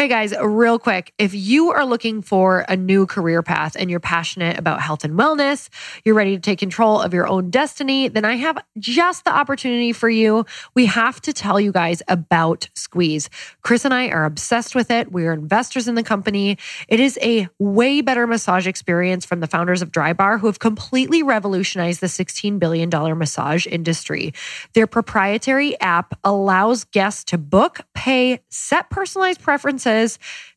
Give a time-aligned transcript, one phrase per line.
[0.00, 4.00] Hey guys, real quick, if you are looking for a new career path and you're
[4.00, 5.68] passionate about health and wellness,
[6.06, 9.92] you're ready to take control of your own destiny, then I have just the opportunity
[9.92, 10.46] for you.
[10.72, 13.28] We have to tell you guys about Squeeze.
[13.60, 15.12] Chris and I are obsessed with it.
[15.12, 16.56] We are investors in the company.
[16.88, 21.22] It is a way better massage experience from the founders of Drybar who have completely
[21.22, 22.88] revolutionized the $16 billion
[23.18, 24.32] massage industry.
[24.72, 29.89] Their proprietary app allows guests to book, pay, set personalized preferences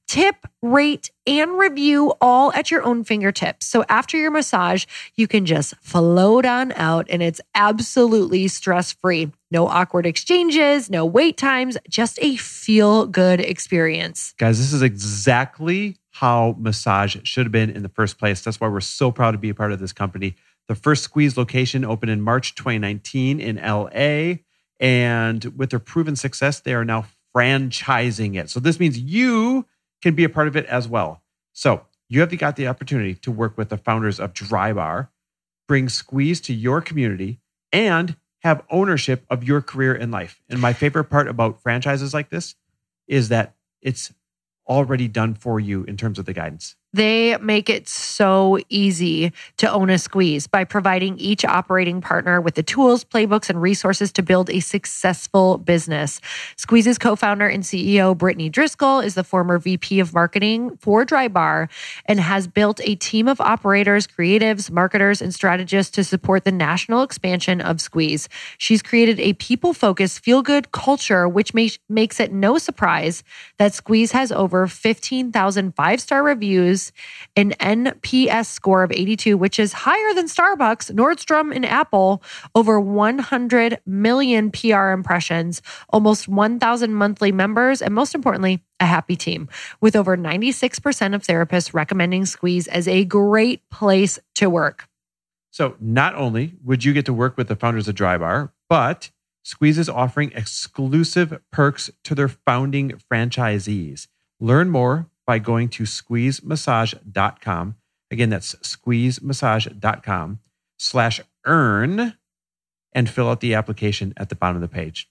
[0.08, 3.66] tip, rate, and review all at your own fingertips.
[3.66, 9.32] So after your massage, you can just float on out and it's absolutely stress free.
[9.50, 14.34] No awkward exchanges, no wait times, just a feel good experience.
[14.38, 18.42] Guys, this is exactly how massage should have been in the first place.
[18.42, 20.36] That's why we're so proud to be a part of this company.
[20.68, 24.44] The first Squeeze location opened in March 2019 in LA.
[24.80, 27.06] And with their proven success, they are now
[27.36, 28.50] franchising it.
[28.50, 29.66] So this means you
[30.02, 31.22] can be a part of it as well.
[31.54, 35.10] So you have got the opportunity to work with the founders of Drybar,
[35.68, 37.40] bring Squeeze to your community,
[37.72, 40.42] and have ownership of your career in life.
[40.50, 42.56] And my favorite part about franchises like this
[43.08, 44.14] is that it's
[44.68, 46.76] already done for you in terms of the guidance.
[46.94, 52.54] They make it so easy to own a squeeze by providing each operating partner with
[52.54, 56.22] the tools, playbooks, and resources to build a successful business.
[56.56, 61.68] Squeeze's co founder and CEO, Brittany Driscoll, is the former VP of marketing for Drybar
[62.06, 67.02] and has built a team of operators, creatives, marketers, and strategists to support the national
[67.02, 68.30] expansion of Squeeze.
[68.60, 73.24] She's created a people focused, feel good culture, which makes it no surprise
[73.58, 76.83] that Squeeze has over 15,000 five star reviews
[77.36, 82.24] an NPS score of 82, which is higher than Starbucks, Nordstrom, and Apple,
[82.56, 89.48] over 100 million PR impressions, almost 1,000 monthly members, and most importantly, a happy team,
[89.80, 94.88] with over 96% of therapists recommending Squeeze as a great place to work.
[95.52, 99.12] So, not only would you get to work with the founders of Drybar, but
[99.44, 104.08] Squeeze is offering exclusive perks to their founding franchisees.
[104.40, 107.76] Learn more by going to squeezemassage.com.
[108.12, 110.40] Again, that's squeezemassage.com
[110.78, 112.14] slash earn
[112.94, 115.10] and fill out the application at the bottom of the page.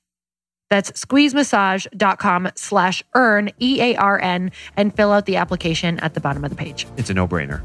[0.70, 6.20] That's squeezemassage.com slash earn, E A R N, and fill out the application at the
[6.20, 6.86] bottom of the page.
[6.96, 7.60] It's a no brainer.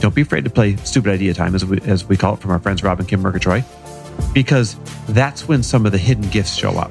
[0.00, 2.50] Don't be afraid to play stupid idea time, as we, as we call it from
[2.50, 3.64] our friends Rob and Kim Murgatroyd,
[4.34, 4.74] because
[5.10, 6.90] that's when some of the hidden gifts show up.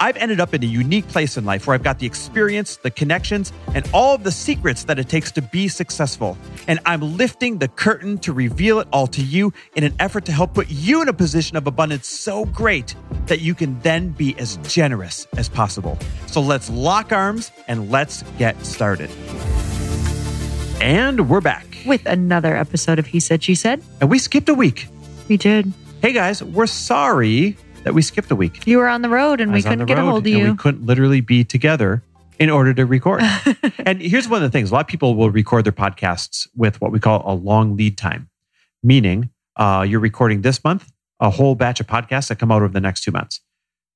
[0.00, 2.90] I've ended up in a unique place in life where I've got the experience, the
[2.90, 6.38] connections, and all of the secrets that it takes to be successful.
[6.68, 10.32] And I'm lifting the curtain to reveal it all to you in an effort to
[10.32, 12.94] help put you in a position of abundance so great
[13.26, 15.98] that you can then be as generous as possible.
[16.26, 19.10] So let's lock arms and let's get started.
[20.80, 21.66] And we're back.
[21.86, 23.82] With another episode of He Said, She Said.
[24.00, 24.86] And we skipped a week.
[25.28, 25.72] We did.
[26.00, 27.56] Hey guys, we're sorry
[27.88, 28.66] that we skipped a week.
[28.66, 30.50] You were on the road and I we couldn't get a hold of and you.
[30.52, 32.02] We couldn't literally be together
[32.38, 33.22] in order to record.
[33.78, 36.82] and here's one of the things a lot of people will record their podcasts with
[36.82, 38.28] what we call a long lead time,
[38.82, 42.72] meaning uh, you're recording this month a whole batch of podcasts that come out over
[42.74, 43.40] the next two months.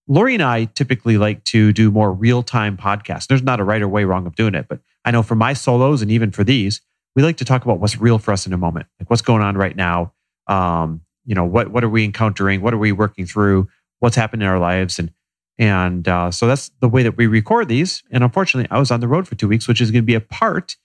[0.08, 3.26] Lori and I typically like to do more real time podcasts.
[3.26, 5.52] There's not a right or way wrong of doing it, but I know for my
[5.52, 6.81] solos and even for these,
[7.14, 9.42] we like to talk about what's real for us in a moment, like what's going
[9.42, 10.14] on right now.
[10.47, 12.62] Um, you know, what what are we encountering?
[12.62, 13.69] What are we working through?
[14.02, 14.98] What's happened in our lives?
[14.98, 15.12] And
[15.58, 18.02] and uh, so that's the way that we record these.
[18.10, 20.16] And unfortunately, I was on the road for two weeks, which is going to be
[20.16, 20.76] a part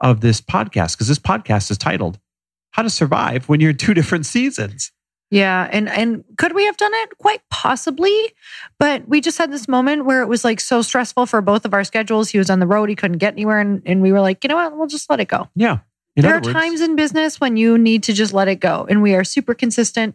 [0.00, 2.18] of this podcast because this podcast is titled
[2.72, 4.92] "How to Survive When You're in Two Different Seasons."
[5.30, 7.16] Yeah, and and could we have done it?
[7.16, 8.34] Quite possibly,
[8.78, 11.72] but we just had this moment where it was like so stressful for both of
[11.72, 12.28] our schedules.
[12.28, 14.48] He was on the road; he couldn't get anywhere, and, and we were like, you
[14.48, 14.76] know what?
[14.76, 15.48] We'll just let it go.
[15.56, 15.78] Yeah.
[16.14, 19.02] There are words- times in business when you need to just let it go, and
[19.02, 20.14] we are super consistent,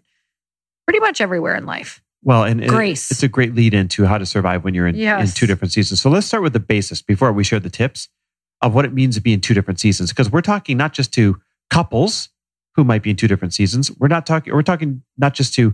[0.85, 2.03] pretty much everywhere in life.
[2.23, 3.09] Well, and Grace.
[3.09, 6.01] it's a great lead into how to survive when you're in, in two different seasons.
[6.01, 8.09] So let's start with the basis before we share the tips
[8.61, 10.11] of what it means to be in two different seasons.
[10.11, 11.41] Because we're talking not just to
[11.71, 12.29] couples
[12.75, 13.91] who might be in two different seasons.
[13.97, 15.73] We're not talking, we're talking not just to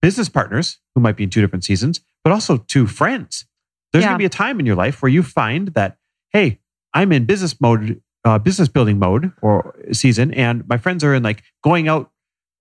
[0.00, 3.44] business partners who might be in two different seasons, but also to friends.
[3.92, 4.08] There's Yeah.
[4.10, 5.98] going to be a time in your life where you find that,
[6.32, 6.58] hey,
[6.94, 11.22] I'm in business mode, uh, business building mode or season, and my friends are in
[11.22, 12.10] like going out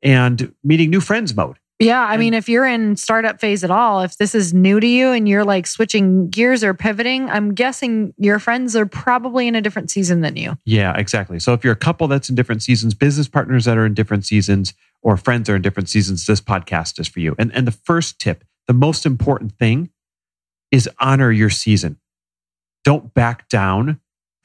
[0.04, 1.58] and meeting new friends mode.
[1.80, 4.88] Yeah, I mean, if you're in startup phase at all, if this is new to
[4.88, 9.56] you and you're like switching gears or pivoting, I'm guessing your friends are probably in
[9.56, 10.57] a different season than you.
[10.63, 11.38] Yeah, exactly.
[11.38, 14.25] So if you're a couple that's in different seasons, business partners that are in different
[14.25, 17.36] seasons, or friends are in different seasons, this podcast is for you.
[17.38, 19.89] And and the first tip, the most important thing
[20.72, 21.98] is honor your season.
[22.86, 24.00] Don't back down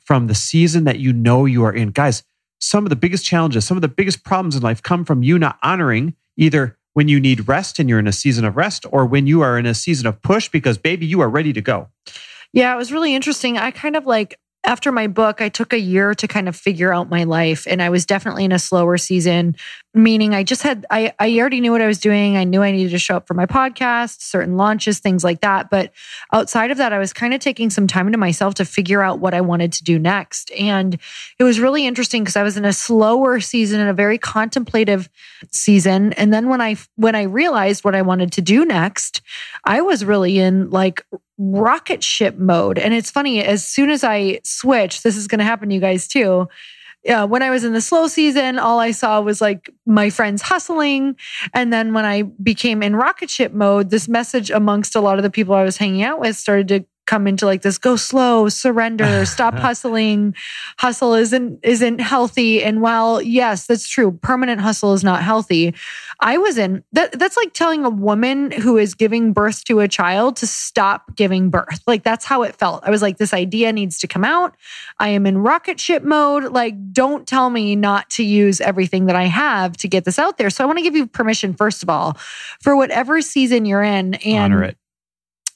[0.05, 1.93] from the season that you know you are in.
[1.93, 2.25] Guys,
[2.59, 5.39] some of the biggest challenges, some of the biggest problems in life come from you
[5.39, 9.07] not honoring either when you need rest and you're in a season of rest or
[9.07, 11.89] when you are in a season of push because baby you are ready to go.
[12.53, 13.57] Yeah, it was really interesting.
[13.57, 16.93] I kind of like after my book, I took a year to kind of figure
[16.93, 17.67] out my life.
[17.67, 19.57] And I was definitely in a slower season,
[19.95, 22.37] meaning I just had, I, I already knew what I was doing.
[22.37, 25.71] I knew I needed to show up for my podcast, certain launches, things like that.
[25.71, 25.93] But
[26.33, 29.19] outside of that, I was kind of taking some time to myself to figure out
[29.19, 30.51] what I wanted to do next.
[30.53, 30.99] And
[31.39, 35.09] it was really interesting because I was in a slower season and a very contemplative
[35.51, 36.13] season.
[36.15, 39.23] And then when I, when I realized what I wanted to do next,
[39.65, 41.05] I was really in like
[41.41, 42.79] rocket ship mode.
[42.79, 45.81] And it's funny, as soon as I switch, this is going to happen to you
[45.81, 46.49] guys too.
[47.03, 50.43] Yeah, when I was in the slow season, all I saw was like my friends
[50.43, 51.17] hustling.
[51.55, 55.23] And then when I became in rocket ship mode, this message amongst a lot of
[55.23, 58.49] the people I was hanging out with started to come into like this go slow
[58.49, 60.33] surrender stop hustling.
[60.79, 62.63] Hustle isn't isn't healthy.
[62.63, 65.75] And while yes that's true permanent hustle is not healthy
[66.21, 69.89] i was in that that's like telling a woman who is giving birth to a
[69.89, 71.81] child to stop giving birth.
[71.87, 72.85] Like that's how it felt.
[72.85, 74.57] I was like this idea needs to come out.
[74.99, 76.53] I am in rocket ship mode.
[76.53, 80.39] Like don't tell me not to use everything that i have to get this out
[80.39, 80.51] there.
[80.51, 82.17] So i want to give you permission first of all
[82.63, 84.80] for whatever season you're in and Honor it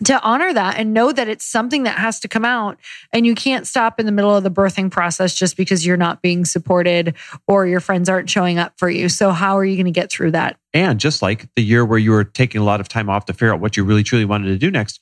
[0.05, 2.79] to honor that and know that it's something that has to come out
[3.13, 6.21] and you can't stop in the middle of the birthing process just because you're not
[6.21, 7.15] being supported
[7.47, 9.09] or your friends aren't showing up for you.
[9.09, 10.59] So how are you going to get through that?
[10.73, 13.33] And just like the year where you were taking a lot of time off to
[13.33, 15.01] figure out what you really truly wanted to do next,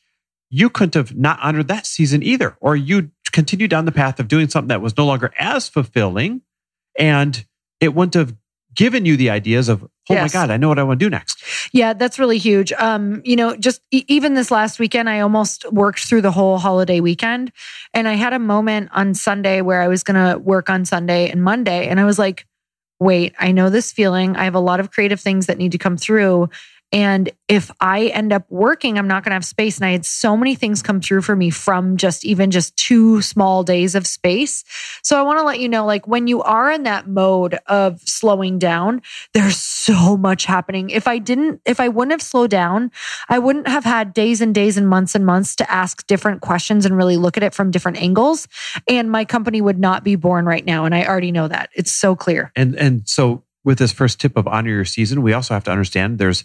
[0.51, 4.29] you couldn't have not honored that season either, or you continue down the path of
[4.29, 6.43] doing something that was no longer as fulfilling
[6.99, 7.47] and
[7.81, 8.37] it wouldn't have
[8.75, 10.23] given you the ideas of, oh yes.
[10.23, 11.43] my God, I know what I want to do next.
[11.73, 12.73] Yeah, that's really huge.
[12.73, 16.59] Um, you know, just e- even this last weekend, I almost worked through the whole
[16.59, 17.53] holiday weekend.
[17.95, 21.31] And I had a moment on Sunday where I was going to work on Sunday
[21.31, 21.89] and Monday.
[21.89, 22.47] And I was like,
[23.01, 24.37] wait, I know this feeling.
[24.37, 26.49] I have a lot of creative things that need to come through.
[26.93, 29.79] And if I end up working, I'm not going to have space.
[29.79, 33.23] And I had so many things come through for me from just even just two
[33.23, 34.63] small days of space.
[35.03, 38.01] So I want to let you know like when you are in that mode of
[38.03, 39.01] slowing down,
[39.33, 40.91] there's so much happening.
[40.91, 42.91] If I didn't, if I wouldn't have slowed down,
[43.29, 46.85] I wouldn't have had days and days and months and months to ask different questions
[46.85, 48.47] and really look at it from different angles.
[48.87, 50.85] And my company would not be born right now.
[50.85, 51.71] And I already know that.
[51.75, 52.53] It's so clear.
[52.55, 55.71] And, and so with this first tip of honor your season, we also have to
[55.71, 56.45] understand there's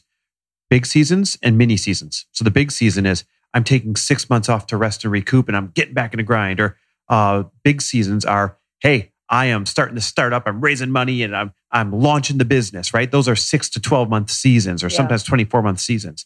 [0.70, 2.26] big seasons and mini seasons.
[2.32, 3.24] So the big season is
[3.54, 6.24] I'm taking six months off to rest and recoup and I'm getting back in the
[6.24, 6.60] grind.
[6.60, 6.78] Or
[7.10, 11.36] uh, big seasons are, hey, I am starting to start up, I'm raising money and
[11.36, 13.12] I'm I'm launching the business, right?
[13.12, 14.96] Those are six to 12 month seasons or yeah.
[14.96, 16.26] sometimes 24 month seasons.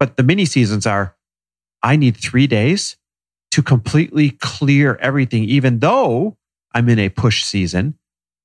[0.00, 1.16] But the mini seasons are
[1.82, 2.96] I need three days
[3.50, 6.38] to completely clear everything, even though
[6.74, 7.98] I'm in a push season,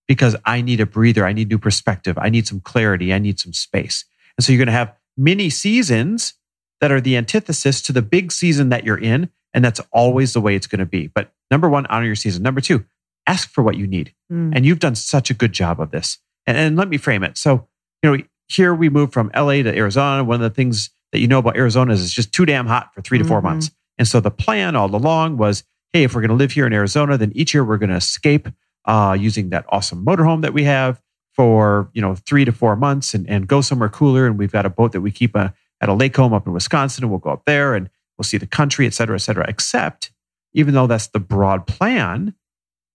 [0.08, 1.25] because I need a breather.
[1.25, 2.17] I need new perspective.
[2.17, 3.13] I need some clarity.
[3.13, 4.06] I need some space.
[4.38, 6.34] And so you're going to have mini seasons
[6.82, 9.29] that are the antithesis to the big season that you're in.
[9.53, 11.08] And that's always the way it's going to be.
[11.08, 12.43] But number one, honor your season.
[12.43, 12.86] Number two,
[13.27, 14.13] ask for what you need.
[14.32, 14.53] Mm.
[14.55, 16.17] And you've done such a good job of this.
[16.48, 17.38] And, and let me frame it.
[17.38, 17.67] So,
[18.01, 20.24] you know, here we moved from LA to Arizona.
[20.24, 22.93] One of the things that you know about Arizona is it's just too damn hot
[22.93, 23.48] for 3 to 4 mm-hmm.
[23.48, 23.72] months.
[23.98, 26.74] And so the plan all along was, hey, if we're going to live here in
[26.74, 28.48] Arizona, then each year we're going to escape
[28.86, 31.00] uh, using that awesome motorhome that we have
[31.34, 34.25] for you know three to four months and, and go somewhere cooler.
[34.25, 35.50] And we've got a boat that we keep a, uh,
[35.82, 38.38] at a lake home up in Wisconsin, and we'll go up there and we'll see
[38.38, 39.46] the country, et cetera, et cetera.
[39.48, 40.12] Except,
[40.54, 42.34] even though that's the broad plan,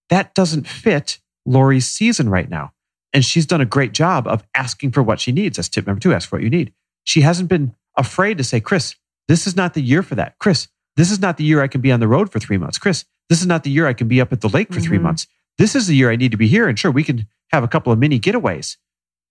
[0.09, 2.73] that doesn't fit Lori's season right now.
[3.13, 5.57] And she's done a great job of asking for what she needs.
[5.57, 6.73] That's tip number two ask for what you need.
[7.03, 8.95] She hasn't been afraid to say, Chris,
[9.27, 10.37] this is not the year for that.
[10.39, 12.77] Chris, this is not the year I can be on the road for three months.
[12.77, 14.87] Chris, this is not the year I can be up at the lake for mm-hmm.
[14.87, 15.27] three months.
[15.59, 16.67] This is the year I need to be here.
[16.67, 18.77] And sure, we can have a couple of mini getaways.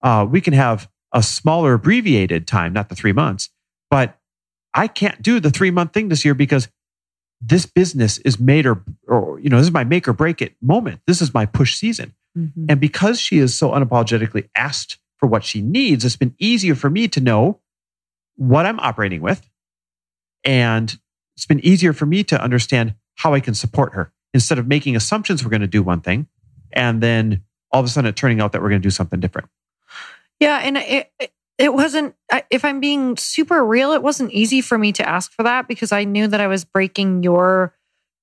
[0.03, 3.49] Uh, we can have a smaller abbreviated time, not the three months.
[3.91, 4.19] But
[4.75, 6.69] I can't do the three month thing this year because
[7.41, 10.55] this business is made or, or, you know, this is my make or break it
[10.61, 11.01] moment.
[11.07, 12.15] This is my push season.
[12.37, 12.67] Mm-hmm.
[12.69, 16.91] And because she is so unapologetically asked for what she needs, it's been easier for
[16.91, 17.61] me to know
[18.37, 19.49] what I'm operating with.
[20.45, 20.99] And
[21.37, 24.13] it's been easier for me to understand how I can support her.
[24.35, 26.27] Instead of making assumptions we're going to do one thing
[26.73, 29.21] and then all of a sudden it turning out that we're going to do something
[29.21, 29.49] different.
[30.41, 31.11] Yeah, and it,
[31.59, 32.15] it wasn't
[32.51, 35.93] if i'm being super real it wasn't easy for me to ask for that because
[35.93, 37.75] i knew that i was breaking your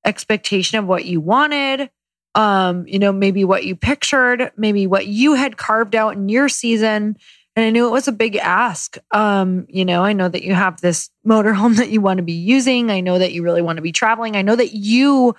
[0.06, 1.90] expectation of what you wanted
[2.34, 6.48] um you know maybe what you pictured maybe what you had carved out in your
[6.48, 7.18] season
[7.56, 10.54] and i knew it was a big ask um you know i know that you
[10.54, 13.76] have this motorhome that you want to be using i know that you really want
[13.78, 15.36] to be traveling i know that you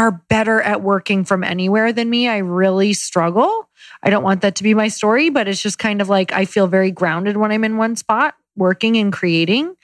[0.00, 3.68] are better at working from anywhere than me i really struggle
[4.02, 6.44] I don't want that to be my story, but it's just kind of like I
[6.44, 9.74] feel very grounded when I'm in one spot working and creating.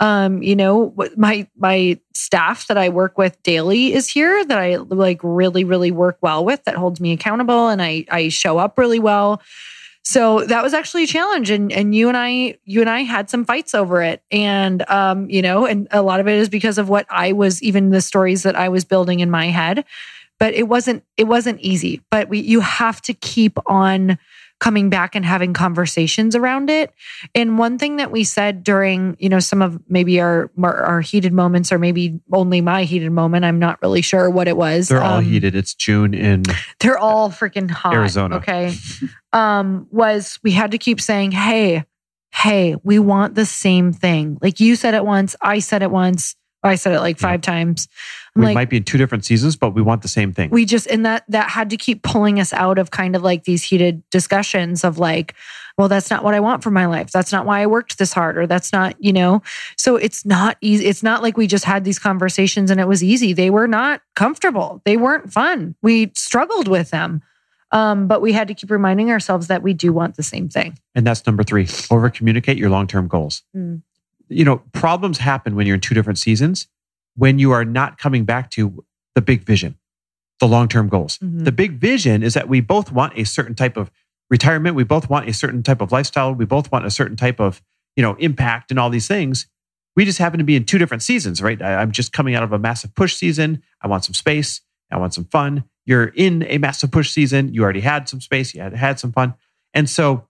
[0.00, 4.76] Um, you know, my my staff that I work with daily is here that I
[4.76, 8.78] like really really work well with that holds me accountable and I I show up
[8.78, 9.42] really well.
[10.08, 13.28] So that was actually a challenge and and you and I you and I had
[13.28, 14.22] some fights over it.
[14.30, 17.60] And um you know and a lot of it is because of what I was
[17.60, 19.84] even the stories that I was building in my head.
[20.38, 22.02] But it wasn't it wasn't easy.
[22.08, 24.16] But we you have to keep on
[24.58, 26.92] coming back and having conversations around it.
[27.34, 31.32] And one thing that we said during you know some of maybe our our heated
[31.32, 35.02] moments or maybe only my heated moment i'm not really sure what it was they're
[35.02, 35.54] all um, heated.
[35.54, 36.44] It's june in
[36.80, 38.36] they're all freaking hot arizona.
[38.36, 38.74] okay?
[39.32, 41.84] Um was we had to keep saying hey
[42.32, 44.38] hey we want the same thing.
[44.40, 46.34] Like you said it once i said it once
[46.66, 47.52] I said it like five yeah.
[47.52, 47.88] times.
[48.34, 50.50] I'm we like, might be in two different seasons, but we want the same thing.
[50.50, 53.44] We just and that that had to keep pulling us out of kind of like
[53.44, 55.34] these heated discussions of like,
[55.78, 57.10] well, that's not what I want for my life.
[57.10, 59.42] That's not why I worked this hard, or that's not, you know.
[59.76, 60.86] So it's not easy.
[60.86, 63.32] It's not like we just had these conversations and it was easy.
[63.32, 64.82] They were not comfortable.
[64.84, 65.74] They weren't fun.
[65.82, 67.22] We struggled with them.
[67.72, 70.78] Um, but we had to keep reminding ourselves that we do want the same thing.
[70.94, 73.42] And that's number three over communicate your long term goals.
[73.54, 73.82] Mm
[74.28, 76.68] you know, problems happen when you're in two different seasons
[77.16, 79.76] when you are not coming back to the big vision,
[80.38, 81.18] the long term goals.
[81.18, 81.44] Mm-hmm.
[81.44, 83.90] The big vision is that we both want a certain type of
[84.30, 84.76] retirement.
[84.76, 86.32] We both want a certain type of lifestyle.
[86.32, 87.62] We both want a certain type of,
[87.96, 89.46] you know, impact and all these things.
[89.96, 91.60] We just happen to be in two different seasons, right?
[91.60, 93.62] I'm just coming out of a massive push season.
[93.80, 94.60] I want some space.
[94.92, 95.64] I want some fun.
[95.86, 97.54] You're in a massive push season.
[97.54, 98.54] You already had some space.
[98.54, 99.34] You had had some fun.
[99.72, 100.25] And so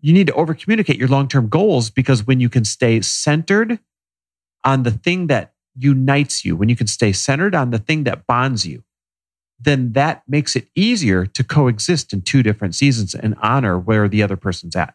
[0.00, 3.78] you need to over communicate your long term goals because when you can stay centered
[4.64, 8.26] on the thing that unites you, when you can stay centered on the thing that
[8.26, 8.82] bonds you,
[9.60, 14.22] then that makes it easier to coexist in two different seasons and honor where the
[14.22, 14.94] other person's at.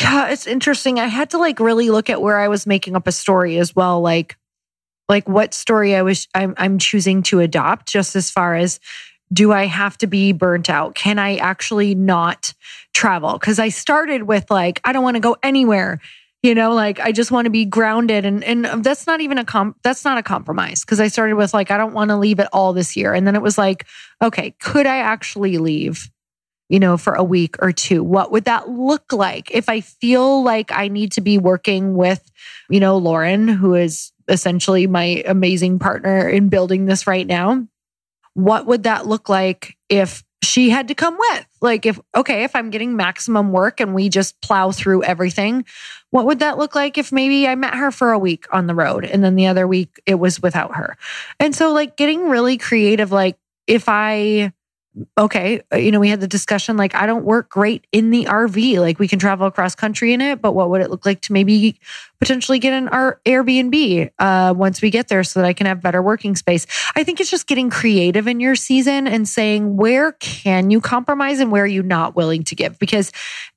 [0.00, 0.98] Yeah, it's interesting.
[0.98, 3.74] I had to like really look at where I was making up a story as
[3.76, 4.36] well, like
[5.08, 8.80] like what story I was I'm I'm choosing to adopt just as far as
[9.32, 10.94] do I have to be burnt out?
[10.94, 12.54] Can I actually not
[12.92, 13.32] travel?
[13.34, 16.00] Because I started with like, I don't want to go anywhere.
[16.42, 19.38] You know, like I just want to be grounded, and and um, that's not even
[19.38, 19.78] a comp.
[19.82, 22.48] That's not a compromise because I started with like I don't want to leave it
[22.52, 23.86] all this year, and then it was like,
[24.20, 26.10] okay, could I actually leave?
[26.68, 30.42] You know, for a week or two, what would that look like if I feel
[30.42, 32.30] like I need to be working with,
[32.68, 37.66] you know, Lauren, who is essentially my amazing partner in building this right now?
[38.34, 41.46] What would that look like if she had to come with?
[41.60, 45.64] Like, if, okay, if I'm getting maximum work and we just plow through everything,
[46.10, 48.74] what would that look like if maybe I met her for a week on the
[48.74, 50.96] road and then the other week it was without her?
[51.40, 54.52] And so, like, getting really creative, like, if I,
[55.18, 58.26] okay, uh, you know, we had the discussion like, I don't work great in the
[58.26, 58.78] RV.
[58.78, 61.32] Like, we can travel across country in it, but what would it look like to
[61.32, 61.80] maybe
[62.20, 66.00] potentially get an Airbnb uh, once we get there so that I can have better
[66.00, 66.66] working space?
[66.94, 71.40] I think it's just getting creative in your season and saying, where can you compromise
[71.40, 72.78] and where are you not willing to give?
[72.78, 73.10] Because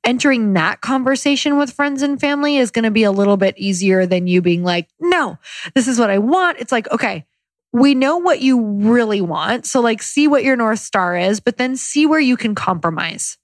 [0.04, 4.06] entering that conversation with friends and family is going to be a little bit easier
[4.06, 5.38] than you being like, no,
[5.76, 6.60] this is what I want.
[6.60, 7.26] It's like, okay,
[7.74, 9.66] we know what you really want.
[9.66, 13.38] So, like, see what your North Star is, but then see where you can compromise.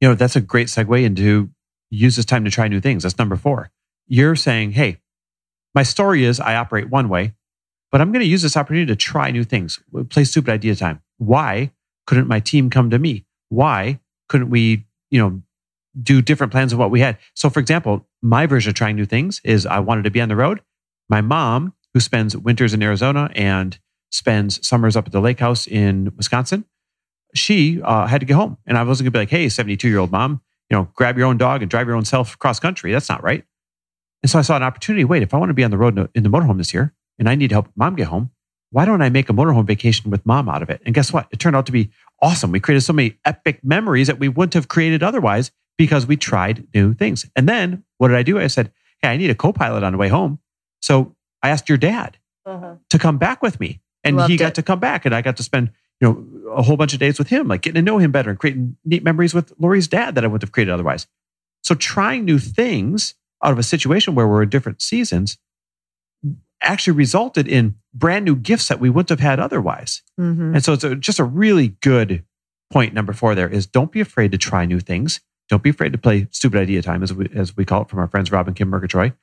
[0.00, 1.50] You know, that's a great segue into
[1.90, 3.02] use this time to try new things.
[3.02, 3.70] That's number four.
[4.06, 4.98] You're saying, hey,
[5.74, 7.34] my story is I operate one way,
[7.90, 9.80] but I'm going to use this opportunity to try new things.
[10.10, 11.02] Play stupid idea time.
[11.18, 11.72] Why
[12.06, 13.24] couldn't my team come to me?
[13.48, 15.42] Why couldn't we, you know,
[16.00, 17.18] do different plans of what we had?
[17.34, 20.28] So, for example, my version of trying new things is I wanted to be on
[20.28, 20.60] the road.
[21.08, 23.78] My mom who spends winters in Arizona and
[24.10, 26.64] spends summers up at the lake house in Wisconsin,
[27.34, 28.58] she uh, had to get home.
[28.66, 30.40] And I wasn't going to be like, hey, 72 year old mom,
[30.70, 32.92] you know, grab your own dog and drive your own self cross country.
[32.92, 33.44] That's not right.
[34.22, 35.04] And so I saw an opportunity.
[35.04, 37.28] Wait, if I want to be on the road in the motorhome this year and
[37.28, 38.30] I need to help mom get home,
[38.70, 40.82] why don't I make a motorhome vacation with mom out of it?
[40.84, 41.28] And guess what?
[41.30, 41.90] It turned out to be
[42.20, 42.52] awesome.
[42.52, 46.66] We created so many epic memories that we wouldn't have created otherwise because we tried
[46.74, 47.24] new things.
[47.34, 48.38] And then what did I do?
[48.38, 50.40] I said, hey, I need a co pilot on the way home.
[50.80, 51.16] So
[51.48, 52.76] I asked your dad uh-huh.
[52.90, 53.80] to come back with me.
[54.04, 54.54] And Loved he got it.
[54.56, 57.18] to come back and I got to spend, you know, a whole bunch of days
[57.18, 60.14] with him, like getting to know him better and creating neat memories with Lori's dad
[60.14, 61.06] that I wouldn't have created otherwise.
[61.62, 65.38] So trying new things out of a situation where we're in different seasons
[66.62, 70.02] actually resulted in brand new gifts that we wouldn't have had otherwise.
[70.18, 70.54] Mhm.
[70.54, 72.24] And so it's a, just a really good
[72.70, 72.94] point.
[72.94, 75.20] Number four there is don't be afraid to try new things.
[75.48, 78.00] Don't be afraid to play stupid idea time, as we, as we call it from
[78.00, 79.14] our friends Rob and Kim Murgatroyd,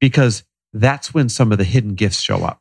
[0.00, 0.44] because
[0.80, 2.60] that's when some of the hidden gifts show up.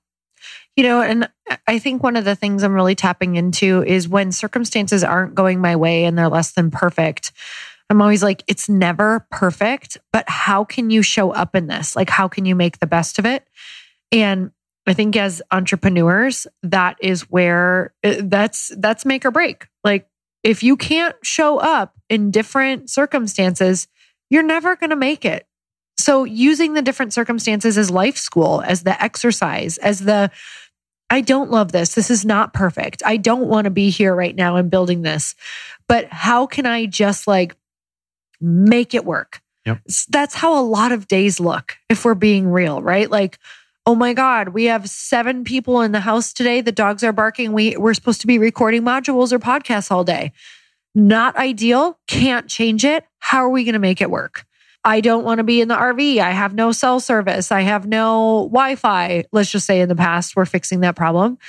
[0.75, 1.29] You know, and
[1.67, 5.61] I think one of the things I'm really tapping into is when circumstances aren't going
[5.61, 7.31] my way and they're less than perfect.
[7.89, 11.95] I'm always like, it's never perfect, but how can you show up in this?
[11.95, 13.47] Like, how can you make the best of it?
[14.11, 14.51] And
[14.87, 19.67] I think as entrepreneurs, that is where uh, that's that's make or break.
[19.83, 20.07] Like,
[20.43, 23.87] if you can't show up in different circumstances,
[24.29, 25.47] you're never going to make it.
[25.97, 30.31] So, using the different circumstances as life school, as the exercise, as the
[31.09, 31.95] I don't love this.
[31.95, 33.03] This is not perfect.
[33.05, 35.35] I don't want to be here right now and building this.
[35.87, 37.55] But how can I just like
[38.41, 39.41] make it work?
[39.65, 39.81] Yep.
[40.09, 43.09] That's how a lot of days look if we're being real, right?
[43.09, 43.39] Like,
[43.85, 46.61] oh my God, we have seven people in the house today.
[46.61, 47.51] The dogs are barking.
[47.51, 50.33] We, we're supposed to be recording modules or podcasts all day.
[50.95, 51.99] Not ideal.
[52.07, 53.05] Can't change it.
[53.19, 54.45] How are we going to make it work?
[54.87, 56.19] I don't want to be in the RV.
[56.19, 57.51] I have no cell service.
[57.51, 59.25] I have no Wi Fi.
[59.31, 61.39] Let's just say in the past, we're fixing that problem.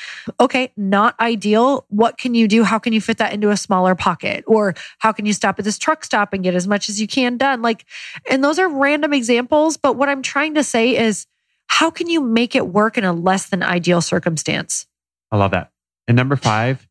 [0.40, 1.84] Okay, not ideal.
[1.88, 2.64] What can you do?
[2.64, 4.42] How can you fit that into a smaller pocket?
[4.46, 7.06] Or how can you stop at this truck stop and get as much as you
[7.06, 7.60] can done?
[7.60, 7.84] Like,
[8.30, 9.76] and those are random examples.
[9.76, 11.26] But what I'm trying to say is,
[11.66, 14.86] how can you make it work in a less than ideal circumstance?
[15.30, 15.72] I love that.
[16.08, 16.88] And number five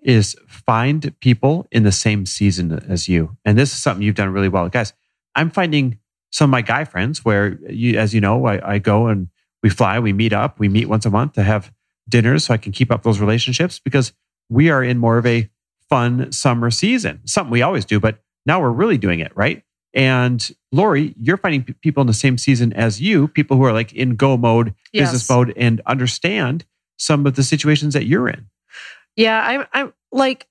[0.00, 3.36] is find people in the same season as you.
[3.44, 4.68] And this is something you've done really well.
[4.68, 4.92] Guys,
[5.34, 5.98] I'm finding
[6.30, 9.28] some of my guy friends where you, as you know, I, I go and
[9.62, 11.72] we fly, we meet up, we meet once a month to have
[12.08, 14.12] dinners so I can keep up those relationships because
[14.48, 15.48] we are in more of a
[15.88, 17.20] fun summer season.
[17.26, 19.62] Something we always do, but now we're really doing it, right?
[19.94, 23.72] And Lori, you're finding p- people in the same season as you, people who are
[23.72, 26.64] like in go mode, business mode, and understand
[26.98, 28.46] some of the situations that you're in.
[29.16, 30.46] Yeah, I'm I'm like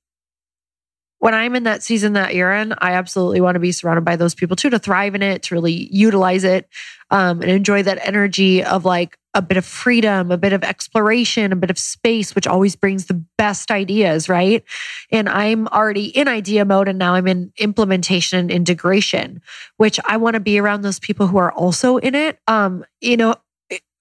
[1.20, 4.16] when I'm in that season that you're in, I absolutely want to be surrounded by
[4.16, 6.70] those people too to thrive in it, to really utilize it,
[7.10, 11.52] um, and enjoy that energy of like a bit of freedom, a bit of exploration,
[11.52, 14.64] a bit of space, which always brings the best ideas, right?
[15.12, 19.42] And I'm already in idea mode and now I'm in implementation and integration,
[19.78, 22.40] which I want to be around those people who are also in it.
[22.48, 23.36] Um, you know,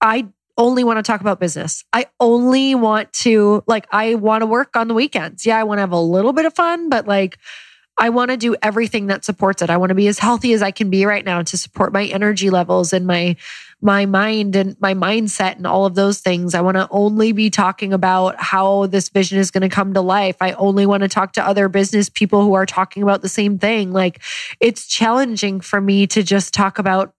[0.01, 0.27] I
[0.57, 1.83] only want to talk about business.
[1.93, 5.45] I only want to like I want to work on the weekends.
[5.45, 7.37] Yeah, I want to have a little bit of fun, but like
[7.97, 9.69] I want to do everything that supports it.
[9.69, 12.05] I want to be as healthy as I can be right now to support my
[12.05, 13.35] energy levels and my
[13.79, 16.55] my mind and my mindset and all of those things.
[16.55, 20.01] I want to only be talking about how this vision is going to come to
[20.01, 20.37] life.
[20.41, 23.59] I only want to talk to other business people who are talking about the same
[23.59, 23.91] thing.
[23.91, 24.21] Like
[24.59, 27.13] it's challenging for me to just talk about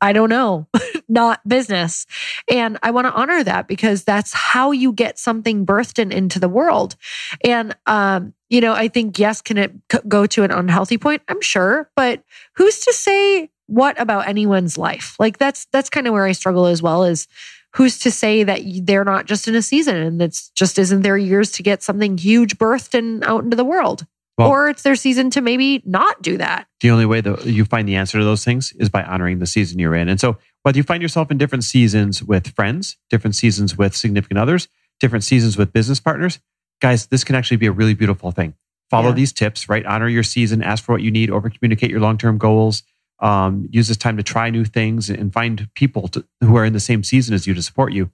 [0.00, 0.66] I don't know,
[1.08, 2.06] not business.
[2.50, 6.38] And I want to honor that because that's how you get something birthed in, into
[6.38, 6.96] the world.
[7.44, 9.72] And, um, you know, I think, yes, can it
[10.08, 11.22] go to an unhealthy point?
[11.28, 12.22] I'm sure, but
[12.54, 15.16] who's to say what about anyone's life?
[15.18, 17.26] Like that's, that's kind of where I struggle as well is
[17.74, 21.18] who's to say that they're not just in a season and it's just isn't their
[21.18, 24.06] years to get something huge birthed and out into the world?
[24.38, 26.66] Well- or it's their season to maybe not do that.
[26.80, 29.46] The only way that you find the answer to those things is by honoring the
[29.46, 30.08] season you're in.
[30.08, 34.38] And so, whether you find yourself in different seasons with friends, different seasons with significant
[34.38, 34.68] others,
[35.00, 36.38] different seasons with business partners,
[36.82, 38.54] guys, this can actually be a really beautiful thing.
[38.90, 39.14] Follow Yeah.
[39.14, 39.84] these tips, right?
[39.86, 42.82] Honor your season, ask for what you need, over communicate your long term goals.
[43.20, 46.74] Um, use this time to try new things and find people to, who are in
[46.74, 48.10] the same season as you to support you.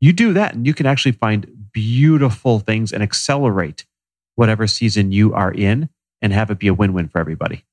[0.00, 3.86] You do that, and you can actually find beautiful things and accelerate
[4.34, 5.88] whatever season you are in
[6.20, 7.64] and have it be a win win for everybody.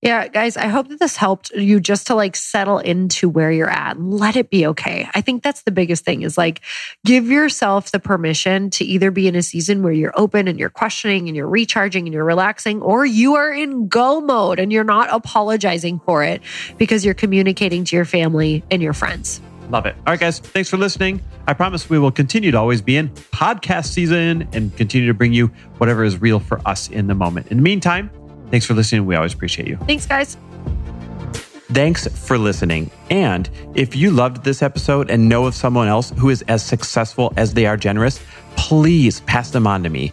[0.00, 3.68] Yeah, guys, I hope that this helped you just to like settle into where you're
[3.68, 5.08] at let it be okay.
[5.12, 6.60] I think that's the biggest thing is like
[7.04, 10.70] give yourself the permission to either be in a season where you're open and you're
[10.70, 14.84] questioning and you're recharging and you're relaxing, or you are in go mode and you're
[14.84, 16.42] not apologizing for it
[16.76, 19.40] because you're communicating to your family and your friends.
[19.70, 19.94] Love it.
[19.98, 21.22] All right, guys, thanks for listening.
[21.46, 25.32] I promise we will continue to always be in podcast season and continue to bring
[25.32, 27.48] you whatever is real for us in the moment.
[27.48, 28.10] In the meantime,
[28.50, 29.04] thanks for listening.
[29.06, 29.76] We always appreciate you.
[29.86, 30.36] Thanks, guys.
[31.70, 32.90] Thanks for listening.
[33.10, 37.34] And if you loved this episode and know of someone else who is as successful
[37.36, 38.20] as they are generous,
[38.56, 40.12] please pass them on to me.